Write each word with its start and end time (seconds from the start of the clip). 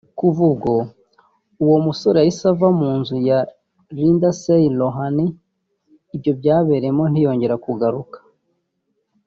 kuva 0.19 0.39
ubwo 0.51 0.73
uwo 1.63 1.77
musore 1.85 2.17
yahise 2.19 2.45
ava 2.53 2.67
mu 2.79 2.89
nzu 2.99 3.15
ya 3.29 3.39
Lindsay 3.95 4.63
Lohan 4.79 5.17
ibyo 6.15 6.31
byabereyemo 6.39 7.03
ntiyongera 7.07 7.55
kugaruka 7.65 8.17